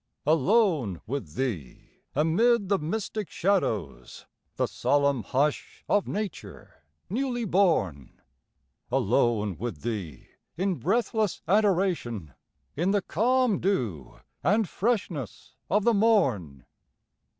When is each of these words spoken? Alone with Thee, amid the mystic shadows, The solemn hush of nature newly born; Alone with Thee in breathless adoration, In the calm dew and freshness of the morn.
Alone 0.25 0.99
with 1.05 1.35
Thee, 1.35 2.01
amid 2.15 2.69
the 2.69 2.79
mystic 2.79 3.29
shadows, 3.29 4.25
The 4.55 4.65
solemn 4.65 5.21
hush 5.21 5.83
of 5.87 6.07
nature 6.07 6.83
newly 7.07 7.45
born; 7.45 8.19
Alone 8.91 9.57
with 9.59 9.83
Thee 9.83 10.25
in 10.57 10.77
breathless 10.79 11.43
adoration, 11.47 12.33
In 12.75 12.89
the 12.89 13.03
calm 13.03 13.59
dew 13.59 14.19
and 14.43 14.67
freshness 14.67 15.53
of 15.69 15.83
the 15.83 15.93
morn. 15.93 16.65